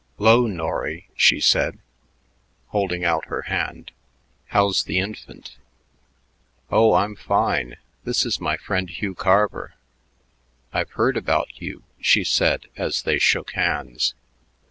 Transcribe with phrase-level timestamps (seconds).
[0.17, 1.77] "'Lo, Norry," she said,
[2.69, 3.91] holding out her hand.
[4.47, 5.57] "How's the infant?"
[6.71, 7.75] "Oh, I'm fine.
[8.03, 9.75] This is my friend Hugh Carver."
[10.73, 14.15] "I've heard about you," she said as they shook hands.